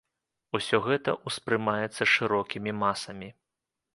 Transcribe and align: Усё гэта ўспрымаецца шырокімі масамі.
Усё 0.59 0.77
гэта 0.87 1.13
ўспрымаецца 1.27 2.09
шырокімі 2.15 2.71
масамі. 2.85 3.29